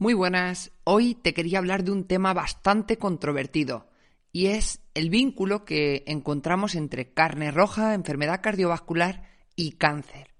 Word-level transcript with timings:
Muy 0.00 0.14
buenas, 0.14 0.72
hoy 0.84 1.14
te 1.14 1.34
quería 1.34 1.58
hablar 1.58 1.84
de 1.84 1.90
un 1.90 2.04
tema 2.04 2.32
bastante 2.32 2.96
controvertido 2.96 3.90
y 4.32 4.46
es 4.46 4.80
el 4.94 5.10
vínculo 5.10 5.66
que 5.66 6.04
encontramos 6.06 6.74
entre 6.74 7.12
carne 7.12 7.50
roja, 7.50 7.92
enfermedad 7.92 8.40
cardiovascular 8.42 9.28
y 9.56 9.72
cáncer. 9.72 10.32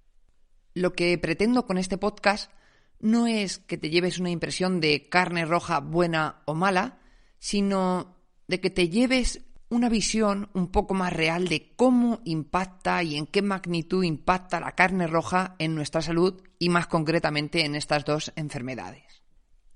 Lo 0.73 0.95
que 0.95 1.19
pretendo 1.19 1.67
con 1.67 1.77
este 1.77 1.99
podcast 1.99 2.51
no 3.01 3.27
es 3.27 3.59
que 3.59 3.77
te 3.77 3.91
lleves 3.91 4.19
una 4.19 4.31
impresión 4.31 4.81
de 4.81 5.11
carne 5.11 5.45
roja 5.45 5.81
buena 5.81 6.41
o 6.47 6.55
mala, 6.55 6.99
sino 7.39 8.17
de 8.49 8.63
que 8.63 8.71
te 8.71 8.89
lleves 8.89 9.45
una 9.69 9.91
visión 9.91 10.49
un 10.55 10.73
poco 10.73 10.95
más 10.95 11.13
real 11.13 11.49
de 11.49 11.75
cómo 11.77 12.23
impacta 12.25 13.03
y 13.03 13.17
en 13.17 13.27
qué 13.27 13.43
magnitud 13.43 14.05
impacta 14.05 14.59
la 14.59 14.73
carne 14.73 15.07
roja 15.07 15.55
en 15.59 15.75
nuestra 15.75 16.01
salud 16.01 16.41
y 16.59 16.71
más 16.71 16.87
concretamente 16.87 17.67
en 17.67 17.75
estas 17.75 18.07
dos 18.07 18.33
enfermedades. 18.37 19.20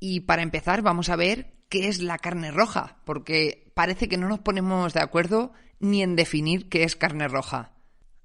Y 0.07 0.21
para 0.21 0.43
empezar 0.43 0.83
vamos 0.83 1.09
a 1.09 1.17
ver 1.17 1.55
qué 1.71 1.89
es 1.89 2.03
la 2.03 2.19
carne 2.19 2.51
roja, 2.51 2.99
porque 3.07 3.73
parece 3.73 4.07
que 4.07 4.19
no 4.19 4.29
nos 4.29 4.41
ponemos 4.41 4.93
de 4.93 5.01
acuerdo 5.01 5.55
ni 5.81 6.03
en 6.03 6.15
definir 6.15 6.69
qué 6.69 6.83
es 6.83 6.95
carne 6.95 7.27
roja. 7.27 7.73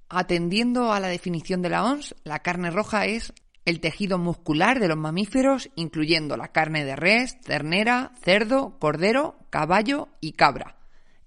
Atendiendo 0.09 0.91
a 0.91 0.99
la 0.99 1.07
definición 1.07 1.61
de 1.61 1.69
la 1.69 1.85
OMS, 1.85 2.15
la 2.25 2.39
carne 2.39 2.69
roja 2.69 3.05
es 3.05 3.31
el 3.63 3.79
tejido 3.79 4.17
muscular 4.17 4.81
de 4.81 4.89
los 4.89 4.97
mamíferos, 4.97 5.69
incluyendo 5.75 6.35
la 6.35 6.49
carne 6.49 6.83
de 6.83 6.97
res, 6.97 7.39
ternera, 7.39 8.11
cerdo, 8.21 8.77
cordero, 8.77 9.37
caballo 9.49 10.09
y 10.19 10.33
cabra. 10.33 10.75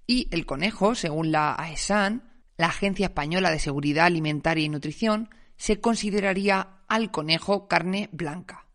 Y 0.06 0.28
el 0.32 0.44
conejo, 0.44 0.94
según 0.94 1.32
la 1.32 1.54
AESAN, 1.54 2.24
la 2.58 2.66
Agencia 2.66 3.06
Española 3.06 3.50
de 3.50 3.58
Seguridad 3.58 4.04
Alimentaria 4.04 4.66
y 4.66 4.68
Nutrición, 4.68 5.30
se 5.56 5.80
consideraría 5.80 6.82
al 6.88 7.10
conejo 7.10 7.68
carne 7.68 8.10
blanca. 8.12 8.66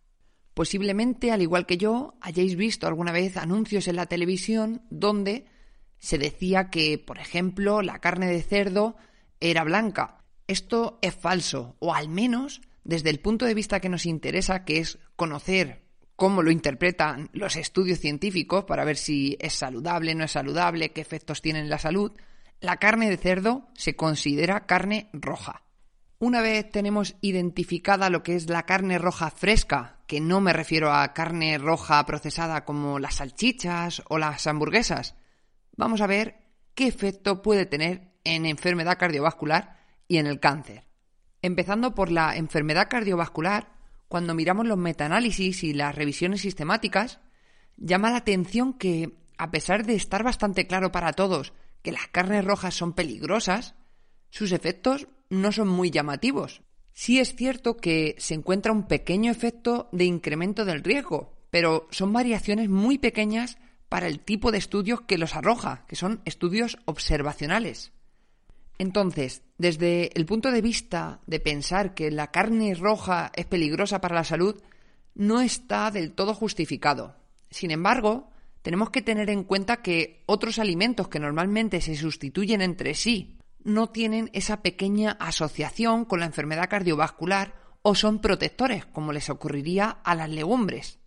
Posiblemente, 0.58 1.32
al 1.32 1.44
igual 1.44 1.68
que 1.68 1.78
yo, 1.78 2.16
hayáis 2.20 2.56
visto 2.56 2.88
alguna 2.88 3.12
vez 3.12 3.38
anuncios 3.38 3.88
en 3.88 3.96
la 3.96 4.08
televisión 4.08 4.82
donde 4.90 5.46
se 6.00 6.18
decía 6.18 6.72
que, 6.72 6.98
por 6.98 7.20
ejemplo, 7.20 7.84
la 7.84 8.00
carne 8.00 8.26
de 8.26 8.42
cerdo 8.42 8.96
era 9.40 9.64
blanca. 9.64 10.24
Esto 10.48 10.98
es 11.04 11.14
falso, 11.14 11.76
o 11.78 11.94
al 11.94 12.10
menos 12.10 12.62
desde 12.84 13.12
el 13.12 13.20
punto 13.20 13.46
de 13.46 13.54
vista 13.54 13.80
que 13.80 13.88
nos 13.88 14.08
interesa, 14.08 14.66
que 14.66 14.80
es 14.80 14.98
conocer 15.16 15.84
cómo 16.16 16.42
lo 16.42 16.50
interpretan 16.50 17.30
los 17.34 17.56
estudios 17.56 18.00
científicos 18.00 18.66
para 18.66 18.84
ver 18.84 18.98
si 18.98 19.38
es 19.40 19.54
saludable, 19.54 20.16
no 20.16 20.24
es 20.24 20.32
saludable, 20.32 20.90
qué 20.90 21.02
efectos 21.02 21.44
tiene 21.44 21.60
en 21.60 21.70
la 21.70 21.78
salud, 21.78 22.14
la 22.62 22.78
carne 22.78 23.12
de 23.12 23.18
cerdo 23.18 23.68
se 23.76 23.96
considera 23.96 24.66
carne 24.66 25.12
roja. 25.14 25.66
Una 26.18 26.42
vez 26.42 26.68
tenemos 26.72 27.16
identificada 27.22 28.10
lo 28.10 28.24
que 28.24 28.36
es 28.36 28.50
la 28.50 28.64
carne 28.64 28.98
roja 28.98 29.30
fresca, 29.30 29.97
que 30.08 30.22
no 30.22 30.42
me 30.42 30.54
refiero 30.54 30.92
a 30.92 31.14
carne 31.14 31.58
roja 31.58 32.06
procesada 32.06 32.64
como 32.64 32.98
las 32.98 33.16
salchichas 33.16 34.02
o 34.08 34.18
las 34.18 34.48
hamburguesas, 34.48 35.16
vamos 35.76 36.02
a 36.02 36.08
ver 36.08 36.48
qué 36.74 36.88
efecto 36.88 37.42
puede 37.42 37.66
tener 37.66 38.14
en 38.24 38.46
enfermedad 38.46 38.98
cardiovascular 38.98 39.78
y 40.08 40.18
en 40.18 40.28
el 40.28 40.40
cáncer. 40.40 40.88
Empezando 41.42 41.94
por 41.94 42.10
la 42.10 42.36
enfermedad 42.38 42.88
cardiovascular, 42.90 43.74
cuando 44.08 44.34
miramos 44.34 44.66
los 44.66 44.78
metaanálisis 44.78 45.64
y 45.64 45.74
las 45.74 45.94
revisiones 45.94 46.42
sistemáticas, 46.42 47.20
llama 47.76 48.10
la 48.10 48.18
atención 48.18 48.74
que, 48.74 49.18
a 49.38 49.52
pesar 49.52 49.86
de 49.86 49.96
estar 49.96 50.24
bastante 50.24 50.68
claro 50.68 50.92
para 50.92 51.14
todos 51.14 51.54
que 51.82 51.92
las 51.92 52.08
carnes 52.08 52.46
rojas 52.46 52.74
son 52.74 52.94
peligrosas, 52.94 53.76
sus 54.30 54.52
efectos 54.52 55.08
no 55.30 55.52
son 55.52 55.68
muy 55.68 55.92
llamativos. 55.92 56.62
Sí 57.00 57.20
es 57.20 57.36
cierto 57.36 57.78
que 57.78 58.16
se 58.18 58.34
encuentra 58.34 58.72
un 58.72 58.88
pequeño 58.88 59.32
efecto 59.32 59.88
de 59.92 60.06
incremento 60.06 60.66
del 60.66 60.84
riesgo, 60.84 61.38
pero 61.52 61.88
son 61.92 62.12
variaciones 62.12 62.70
muy 62.70 62.98
pequeñas 62.98 63.60
para 63.88 64.08
el 64.08 64.20
tipo 64.20 64.52
de 64.52 64.58
estudios 64.58 65.02
que 65.02 65.20
los 65.20 65.36
arroja, 65.36 65.86
que 65.88 65.96
son 65.96 66.22
estudios 66.26 66.80
observacionales. 66.86 67.92
Entonces, 68.80 69.44
desde 69.60 70.10
el 70.18 70.26
punto 70.26 70.52
de 70.52 70.64
vista 70.64 71.22
de 71.28 71.40
pensar 71.40 71.94
que 71.94 72.10
la 72.10 72.32
carne 72.32 72.74
roja 72.74 73.32
es 73.36 73.46
peligrosa 73.46 74.02
para 74.02 74.16
la 74.16 74.24
salud, 74.24 74.60
no 75.14 75.40
está 75.42 75.92
del 75.92 76.14
todo 76.14 76.34
justificado. 76.34 77.16
Sin 77.52 77.70
embargo, 77.70 78.32
tenemos 78.64 78.90
que 78.90 79.04
tener 79.04 79.30
en 79.30 79.44
cuenta 79.44 79.84
que 79.84 80.24
otros 80.26 80.58
alimentos 80.58 81.10
que 81.10 81.20
normalmente 81.20 81.80
se 81.80 81.96
sustituyen 81.96 82.64
entre 82.64 82.96
sí 82.96 83.37
no 83.64 83.90
tienen 83.90 84.30
esa 84.34 84.62
pequeña 84.62 85.12
asociación 85.20 86.06
con 86.06 86.20
la 86.20 86.26
enfermedad 86.26 86.70
cardiovascular 86.70 87.56
o 87.82 87.96
son 87.96 88.20
protectores, 88.20 88.86
como 88.86 89.14
les 89.14 89.30
ocurriría 89.30 89.90
a 89.90 90.16
las 90.16 90.30
legumbres. 90.30 91.00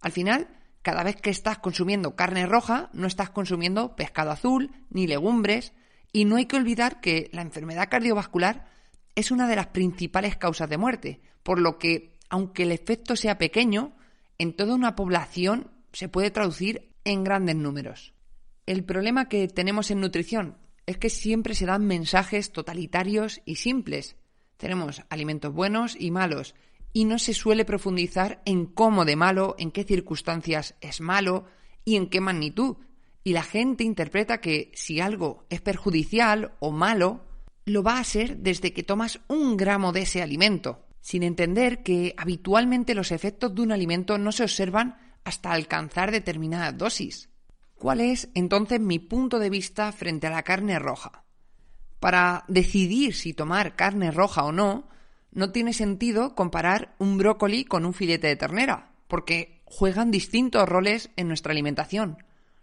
Al 0.00 0.12
final, 0.12 0.48
cada 0.82 1.02
vez 1.02 1.16
que 1.16 1.30
estás 1.30 1.58
consumiendo 1.58 2.16
carne 2.16 2.46
roja, 2.46 2.90
no 2.92 3.06
estás 3.06 3.30
consumiendo 3.30 3.96
pescado 3.96 4.30
azul, 4.30 4.70
ni 4.90 5.06
legumbres, 5.06 5.72
y 6.12 6.24
no 6.24 6.36
hay 6.36 6.46
que 6.46 6.56
olvidar 6.56 7.00
que 7.00 7.30
la 7.32 7.42
enfermedad 7.42 7.88
cardiovascular 7.90 8.66
es 9.14 9.30
una 9.30 9.46
de 9.46 9.56
las 9.56 9.68
principales 9.68 10.36
causas 10.36 10.68
de 10.68 10.78
muerte, 10.78 11.20
por 11.42 11.60
lo 11.60 11.78
que, 11.78 12.16
aunque 12.28 12.62
el 12.64 12.72
efecto 12.72 13.16
sea 13.16 13.38
pequeño, 13.38 13.94
en 14.38 14.54
toda 14.54 14.74
una 14.74 14.96
población 14.96 15.70
se 15.92 16.08
puede 16.08 16.30
traducir 16.30 16.92
en 17.04 17.24
grandes 17.24 17.56
números. 17.56 18.14
El 18.66 18.84
problema 18.84 19.28
que 19.28 19.48
tenemos 19.48 19.90
en 19.90 20.00
nutrición 20.00 20.56
es 20.90 20.98
que 20.98 21.10
siempre 21.10 21.54
se 21.54 21.66
dan 21.66 21.86
mensajes 21.86 22.52
totalitarios 22.52 23.40
y 23.44 23.56
simples. 23.56 24.16
Tenemos 24.56 25.02
alimentos 25.08 25.54
buenos 25.54 25.96
y 25.98 26.10
malos, 26.10 26.54
y 26.92 27.04
no 27.04 27.18
se 27.18 27.32
suele 27.32 27.64
profundizar 27.64 28.42
en 28.44 28.66
cómo 28.66 29.04
de 29.04 29.16
malo, 29.16 29.54
en 29.58 29.70
qué 29.70 29.84
circunstancias 29.84 30.74
es 30.80 31.00
malo 31.00 31.44
y 31.84 31.96
en 31.96 32.08
qué 32.08 32.20
magnitud, 32.20 32.76
y 33.22 33.32
la 33.32 33.42
gente 33.42 33.84
interpreta 33.84 34.40
que 34.40 34.72
si 34.74 35.00
algo 35.00 35.46
es 35.48 35.60
perjudicial 35.60 36.54
o 36.58 36.72
malo, 36.72 37.24
lo 37.64 37.82
va 37.82 37.98
a 37.98 38.04
ser 38.04 38.38
desde 38.38 38.72
que 38.72 38.82
tomas 38.82 39.20
un 39.28 39.56
gramo 39.56 39.92
de 39.92 40.02
ese 40.02 40.22
alimento, 40.22 40.84
sin 41.00 41.22
entender 41.22 41.82
que 41.82 42.14
habitualmente 42.16 42.94
los 42.94 43.12
efectos 43.12 43.54
de 43.54 43.62
un 43.62 43.72
alimento 43.72 44.18
no 44.18 44.32
se 44.32 44.42
observan 44.42 44.98
hasta 45.24 45.52
alcanzar 45.52 46.10
determinada 46.10 46.72
dosis. 46.72 47.29
¿Cuál 47.80 48.00
es 48.00 48.28
entonces 48.34 48.78
mi 48.78 49.00
punto 49.00 49.40
de 49.40 49.50
vista 49.50 49.90
frente 49.90 50.28
a 50.28 50.30
la 50.30 50.44
carne 50.44 50.78
roja? 50.78 51.24
Para 51.98 52.44
decidir 52.46 53.14
si 53.14 53.34
tomar 53.34 53.74
carne 53.74 54.12
roja 54.12 54.44
o 54.44 54.52
no, 54.52 54.88
no 55.32 55.50
tiene 55.50 55.72
sentido 55.72 56.36
comparar 56.36 56.94
un 56.98 57.18
brócoli 57.18 57.64
con 57.64 57.84
un 57.84 57.92
filete 57.92 58.28
de 58.28 58.36
ternera, 58.36 58.92
porque 59.08 59.62
juegan 59.64 60.12
distintos 60.12 60.68
roles 60.68 61.10
en 61.16 61.26
nuestra 61.26 61.50
alimentación 61.50 62.18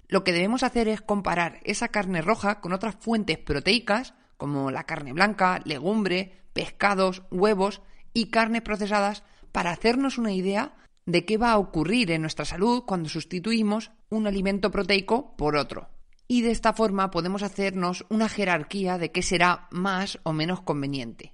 lo 0.08 0.24
que 0.24 0.32
debemos 0.32 0.64
hacer 0.64 0.88
es 0.88 1.02
comparar 1.02 1.60
esa 1.64 1.90
carne 1.90 2.22
roja 2.22 2.62
con 2.62 2.74
otras 2.74 2.96
fuentes 2.96 3.38
proteicas 3.38 4.14
como 4.38 4.72
la 4.72 4.86
carne 4.86 5.14
blanca, 5.14 5.62
legumbre, 5.66 6.44
pescados, 6.54 7.24
huevos 7.32 7.82
y 8.14 8.30
carnes 8.30 8.62
procesadas 8.62 9.24
para 9.52 9.72
hacernos 9.72 10.18
una 10.18 10.32
idea 10.32 10.76
de 11.08 11.26
qué 11.26 11.38
va 11.38 11.54
a 11.54 11.58
ocurrir 11.58 12.12
en 12.12 12.22
nuestra 12.22 12.46
salud 12.46 12.84
cuando 12.86 13.10
sustituimos 13.10 13.92
un 14.10 14.28
alimento 14.28 14.70
proteico 14.70 15.36
por 15.36 15.56
otro. 15.56 15.90
y 16.30 16.42
de 16.42 16.52
esta 16.52 16.74
forma 16.74 17.10
podemos 17.10 17.42
hacernos 17.42 18.06
una 18.10 18.28
jerarquía 18.28 18.98
de 18.98 19.14
qué 19.14 19.22
será 19.22 19.70
más 19.72 20.20
o 20.24 20.34
menos 20.34 20.60
conveniente. 20.60 21.34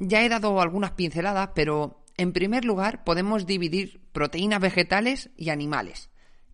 Ya 0.00 0.24
he 0.24 0.28
dado 0.28 0.60
algunas 0.60 0.90
pinceladas, 0.92 1.50
pero 1.54 2.04
en 2.16 2.32
primer 2.32 2.64
lugar 2.64 3.04
podemos 3.04 3.46
dividir 3.46 4.00
proteínas 4.10 4.60
vegetales 4.60 5.30
y 5.36 5.50
animales. 5.50 6.10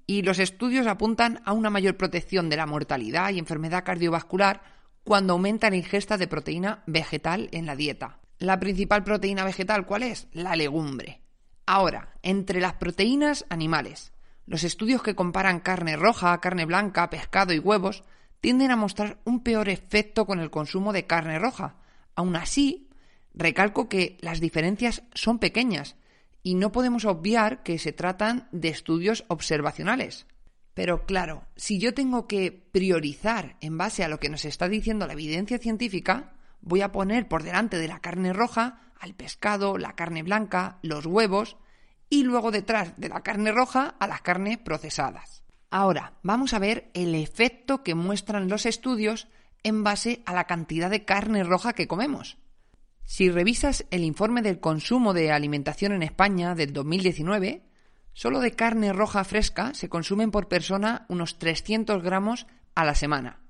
Y 0.06 0.20
los 0.20 0.38
estudios 0.38 0.86
apuntan 0.86 1.40
a 1.46 1.54
una 1.54 1.70
mayor 1.70 1.96
protección 1.96 2.50
de 2.50 2.58
la 2.58 2.66
mortalidad 2.66 3.30
y 3.30 3.38
enfermedad 3.38 3.84
cardiovascular 3.84 4.62
cuando 5.02 5.32
aumenta 5.32 5.70
la 5.70 5.76
ingesta 5.76 6.18
de 6.18 6.28
proteína 6.28 6.82
vegetal 6.86 7.48
en 7.52 7.64
la 7.64 7.74
dieta. 7.74 8.20
La 8.38 8.60
principal 8.60 9.02
proteína 9.02 9.44
vegetal, 9.44 9.86
¿cuál 9.86 10.02
es? 10.02 10.28
La 10.32 10.54
legumbre. 10.56 11.22
Ahora, 11.66 12.14
entre 12.22 12.60
las 12.60 12.74
proteínas 12.74 13.44
animales, 13.48 14.12
los 14.46 14.62
estudios 14.62 15.02
que 15.02 15.16
comparan 15.16 15.58
carne 15.58 15.96
roja, 15.96 16.40
carne 16.40 16.64
blanca, 16.64 17.10
pescado 17.10 17.52
y 17.52 17.58
huevos 17.58 18.04
tienden 18.40 18.70
a 18.70 18.76
mostrar 18.76 19.18
un 19.24 19.42
peor 19.42 19.68
efecto 19.68 20.26
con 20.26 20.38
el 20.38 20.50
consumo 20.50 20.92
de 20.92 21.06
carne 21.06 21.40
roja. 21.40 21.76
Aún 22.14 22.36
así, 22.36 22.88
recalco 23.34 23.88
que 23.88 24.16
las 24.20 24.40
diferencias 24.40 25.02
son 25.14 25.40
pequeñas 25.40 25.96
y 26.44 26.54
no 26.54 26.70
podemos 26.70 27.04
obviar 27.04 27.64
que 27.64 27.80
se 27.80 27.92
tratan 27.92 28.48
de 28.52 28.68
estudios 28.68 29.24
observacionales. 29.26 30.26
Pero 30.74 31.06
claro, 31.06 31.48
si 31.56 31.80
yo 31.80 31.92
tengo 31.92 32.28
que 32.28 32.52
priorizar 32.52 33.56
en 33.60 33.76
base 33.76 34.04
a 34.04 34.08
lo 34.08 34.20
que 34.20 34.28
nos 34.28 34.44
está 34.44 34.68
diciendo 34.68 35.08
la 35.08 35.14
evidencia 35.14 35.58
científica, 35.58 36.34
voy 36.60 36.82
a 36.82 36.92
poner 36.92 37.28
por 37.28 37.42
delante 37.42 37.78
de 37.78 37.88
la 37.88 38.00
carne 38.00 38.32
roja 38.32 38.80
al 39.00 39.14
pescado, 39.14 39.78
la 39.78 39.94
carne 39.94 40.22
blanca, 40.22 40.78
los 40.82 41.06
huevos 41.06 41.56
y 42.08 42.22
luego 42.22 42.50
detrás 42.50 42.98
de 42.98 43.08
la 43.08 43.22
carne 43.22 43.52
roja 43.52 43.94
a 43.98 44.06
las 44.06 44.22
carnes 44.22 44.58
procesadas. 44.58 45.42
Ahora, 45.70 46.14
vamos 46.22 46.54
a 46.54 46.58
ver 46.58 46.90
el 46.94 47.14
efecto 47.14 47.82
que 47.82 47.94
muestran 47.94 48.48
los 48.48 48.66
estudios 48.66 49.28
en 49.62 49.82
base 49.82 50.22
a 50.26 50.32
la 50.32 50.44
cantidad 50.44 50.90
de 50.90 51.04
carne 51.04 51.42
roja 51.42 51.72
que 51.72 51.88
comemos. 51.88 52.38
Si 53.04 53.30
revisas 53.30 53.84
el 53.90 54.04
informe 54.04 54.42
del 54.42 54.60
consumo 54.60 55.12
de 55.12 55.32
alimentación 55.32 55.92
en 55.92 56.02
España 56.02 56.54
del 56.54 56.72
2019, 56.72 57.62
solo 58.12 58.40
de 58.40 58.52
carne 58.52 58.92
roja 58.92 59.22
fresca 59.24 59.74
se 59.74 59.88
consumen 59.88 60.30
por 60.30 60.48
persona 60.48 61.06
unos 61.08 61.38
300 61.38 62.02
gramos 62.02 62.46
a 62.74 62.84
la 62.84 62.94
semana. 62.94 63.45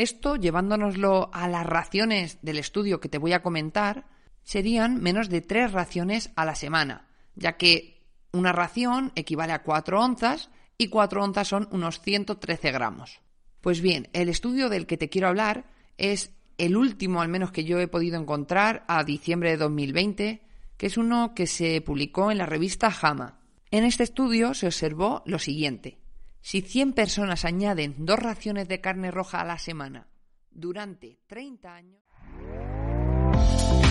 Esto, 0.00 0.36
llevándonoslo 0.36 1.28
a 1.30 1.46
las 1.46 1.66
raciones 1.66 2.38
del 2.40 2.56
estudio 2.56 3.00
que 3.00 3.10
te 3.10 3.18
voy 3.18 3.34
a 3.34 3.42
comentar, 3.42 4.06
serían 4.42 4.98
menos 5.02 5.28
de 5.28 5.42
3 5.42 5.72
raciones 5.72 6.32
a 6.36 6.46
la 6.46 6.54
semana, 6.54 7.06
ya 7.34 7.58
que 7.58 8.00
una 8.32 8.50
ración 8.50 9.12
equivale 9.14 9.52
a 9.52 9.62
4 9.62 10.00
onzas 10.00 10.48
y 10.78 10.88
4 10.88 11.22
onzas 11.22 11.48
son 11.48 11.68
unos 11.70 12.00
113 12.00 12.72
gramos. 12.72 13.20
Pues 13.60 13.82
bien, 13.82 14.08
el 14.14 14.30
estudio 14.30 14.70
del 14.70 14.86
que 14.86 14.96
te 14.96 15.10
quiero 15.10 15.28
hablar 15.28 15.66
es 15.98 16.34
el 16.56 16.78
último, 16.78 17.20
al 17.20 17.28
menos 17.28 17.52
que 17.52 17.64
yo 17.64 17.78
he 17.78 17.86
podido 17.86 18.18
encontrar, 18.18 18.86
a 18.88 19.04
diciembre 19.04 19.50
de 19.50 19.58
2020, 19.58 20.42
que 20.78 20.86
es 20.86 20.96
uno 20.96 21.34
que 21.34 21.46
se 21.46 21.82
publicó 21.82 22.30
en 22.30 22.38
la 22.38 22.46
revista 22.46 22.90
JAMA. 22.90 23.38
En 23.70 23.84
este 23.84 24.04
estudio 24.04 24.54
se 24.54 24.64
observó 24.64 25.22
lo 25.26 25.38
siguiente. 25.38 25.99
Si 26.42 26.62
100 26.62 26.92
personas 26.92 27.44
añaden 27.44 27.94
dos 27.98 28.18
raciones 28.18 28.68
de 28.68 28.80
carne 28.80 29.10
roja 29.10 29.40
a 29.40 29.44
la 29.44 29.58
semana 29.58 30.08
durante 30.50 31.18
30 31.26 31.74
años... 31.74 32.00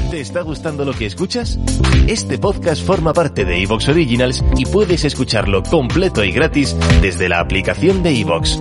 ¿Te 0.10 0.22
está 0.22 0.42
gustando 0.42 0.86
lo 0.86 0.94
que 0.94 1.06
escuchas? 1.06 1.60
Este 2.08 2.40
podcast 2.40 2.84
forma 2.84 3.14
parte 3.14 3.46
de 3.46 3.62
Evox 3.62 3.90
Originals 3.90 4.44
y 4.58 4.66
puedes 4.66 5.06
escucharlo 5.06 5.62
completo 5.62 6.24
y 6.24 6.32
gratis 6.32 6.76
desde 7.00 7.30
la 7.30 7.40
aplicación 7.40 8.02
de 8.02 8.20
Evox. 8.20 8.60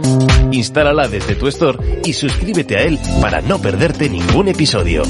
Instálala 0.52 1.08
desde 1.08 1.36
tu 1.36 1.48
store 1.48 2.02
y 2.04 2.12
suscríbete 2.12 2.76
a 2.76 2.82
él 2.82 2.98
para 3.22 3.40
no 3.40 3.58
perderte 3.58 4.10
ningún 4.10 4.48
episodio. 4.48 5.04